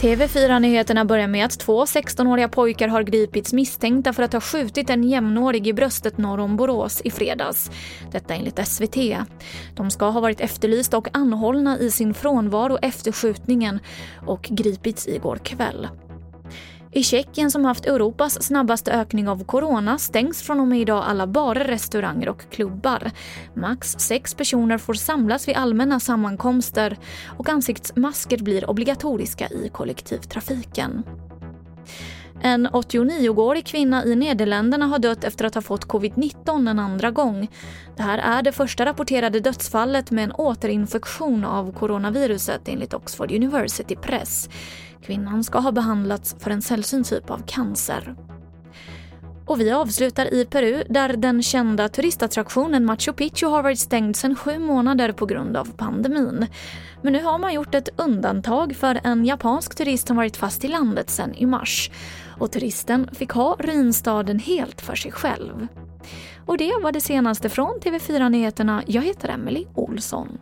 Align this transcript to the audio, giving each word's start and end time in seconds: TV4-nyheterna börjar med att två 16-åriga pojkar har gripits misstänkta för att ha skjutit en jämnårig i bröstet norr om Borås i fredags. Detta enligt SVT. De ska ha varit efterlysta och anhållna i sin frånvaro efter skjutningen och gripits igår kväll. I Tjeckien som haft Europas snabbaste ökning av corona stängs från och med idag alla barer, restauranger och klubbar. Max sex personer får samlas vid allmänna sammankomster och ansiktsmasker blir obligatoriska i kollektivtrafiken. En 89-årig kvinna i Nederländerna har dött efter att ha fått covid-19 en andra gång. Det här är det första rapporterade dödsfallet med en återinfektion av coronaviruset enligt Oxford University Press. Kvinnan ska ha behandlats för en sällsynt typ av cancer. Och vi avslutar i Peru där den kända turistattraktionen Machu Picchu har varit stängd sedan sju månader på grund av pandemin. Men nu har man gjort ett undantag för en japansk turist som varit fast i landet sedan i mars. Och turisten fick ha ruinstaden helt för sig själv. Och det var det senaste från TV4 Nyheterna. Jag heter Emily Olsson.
TV4-nyheterna 0.00 1.04
börjar 1.04 1.28
med 1.28 1.44
att 1.44 1.58
två 1.58 1.84
16-åriga 1.84 2.48
pojkar 2.48 2.88
har 2.88 3.02
gripits 3.02 3.52
misstänkta 3.52 4.12
för 4.12 4.22
att 4.22 4.32
ha 4.32 4.40
skjutit 4.40 4.90
en 4.90 5.04
jämnårig 5.04 5.66
i 5.66 5.72
bröstet 5.72 6.18
norr 6.18 6.40
om 6.40 6.56
Borås 6.56 7.00
i 7.04 7.10
fredags. 7.10 7.70
Detta 8.12 8.34
enligt 8.34 8.68
SVT. 8.68 8.96
De 9.76 9.90
ska 9.90 10.08
ha 10.08 10.20
varit 10.20 10.40
efterlysta 10.40 10.98
och 10.98 11.08
anhållna 11.12 11.78
i 11.78 11.90
sin 11.90 12.14
frånvaro 12.14 12.78
efter 12.82 13.12
skjutningen 13.12 13.80
och 14.26 14.42
gripits 14.42 15.08
igår 15.08 15.36
kväll. 15.36 15.88
I 16.92 17.02
Tjeckien 17.02 17.50
som 17.50 17.64
haft 17.64 17.86
Europas 17.86 18.42
snabbaste 18.42 18.92
ökning 18.92 19.28
av 19.28 19.44
corona 19.44 19.98
stängs 19.98 20.42
från 20.42 20.60
och 20.60 20.66
med 20.66 20.80
idag 20.80 21.04
alla 21.06 21.26
barer, 21.26 21.64
restauranger 21.64 22.28
och 22.28 22.50
klubbar. 22.50 23.10
Max 23.54 23.92
sex 23.98 24.34
personer 24.34 24.78
får 24.78 24.94
samlas 24.94 25.48
vid 25.48 25.56
allmänna 25.56 26.00
sammankomster 26.00 26.98
och 27.38 27.48
ansiktsmasker 27.48 28.38
blir 28.38 28.70
obligatoriska 28.70 29.48
i 29.48 29.68
kollektivtrafiken. 29.72 31.02
En 32.42 32.68
89-årig 32.68 33.66
kvinna 33.66 34.04
i 34.04 34.16
Nederländerna 34.16 34.86
har 34.86 34.98
dött 34.98 35.24
efter 35.24 35.44
att 35.44 35.54
ha 35.54 35.62
fått 35.62 35.86
covid-19 35.86 36.70
en 36.70 36.78
andra 36.78 37.10
gång. 37.10 37.50
Det 37.96 38.02
här 38.02 38.18
är 38.18 38.42
det 38.42 38.52
första 38.52 38.86
rapporterade 38.86 39.40
dödsfallet 39.40 40.10
med 40.10 40.24
en 40.24 40.32
återinfektion 40.32 41.44
av 41.44 41.72
coronaviruset 41.72 42.68
enligt 42.68 42.94
Oxford 42.94 43.32
University 43.32 43.96
Press. 43.96 44.48
Kvinnan 45.02 45.44
ska 45.44 45.58
ha 45.58 45.72
behandlats 45.72 46.36
för 46.38 46.50
en 46.50 46.62
sällsynt 46.62 47.08
typ 47.08 47.30
av 47.30 47.42
cancer. 47.46 48.16
Och 49.50 49.60
vi 49.60 49.70
avslutar 49.70 50.34
i 50.34 50.44
Peru 50.44 50.84
där 50.88 51.16
den 51.16 51.42
kända 51.42 51.88
turistattraktionen 51.88 52.84
Machu 52.84 53.12
Picchu 53.12 53.46
har 53.46 53.62
varit 53.62 53.78
stängd 53.78 54.16
sedan 54.16 54.36
sju 54.36 54.58
månader 54.58 55.12
på 55.12 55.26
grund 55.26 55.56
av 55.56 55.72
pandemin. 55.76 56.46
Men 57.02 57.12
nu 57.12 57.22
har 57.22 57.38
man 57.38 57.54
gjort 57.54 57.74
ett 57.74 57.88
undantag 57.96 58.76
för 58.76 59.00
en 59.04 59.24
japansk 59.24 59.74
turist 59.74 60.06
som 60.06 60.16
varit 60.16 60.36
fast 60.36 60.64
i 60.64 60.68
landet 60.68 61.10
sedan 61.10 61.34
i 61.34 61.46
mars. 61.46 61.90
Och 62.38 62.52
turisten 62.52 63.08
fick 63.12 63.30
ha 63.30 63.56
ruinstaden 63.58 64.38
helt 64.38 64.80
för 64.80 64.94
sig 64.94 65.12
själv. 65.12 65.66
Och 66.46 66.58
det 66.58 66.72
var 66.82 66.92
det 66.92 67.00
senaste 67.00 67.48
från 67.48 67.80
TV4 67.80 68.28
Nyheterna. 68.28 68.82
Jag 68.86 69.02
heter 69.02 69.28
Emily 69.28 69.66
Olsson. 69.74 70.38